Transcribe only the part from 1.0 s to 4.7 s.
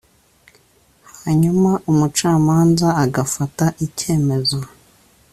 hanyuma umucamanza agafata icyemezo